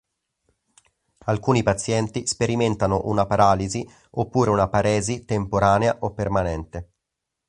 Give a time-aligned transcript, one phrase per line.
[1.25, 6.91] Alcuni pazienti sperimentano una paralisi oppure una paresi temporanea o permanente.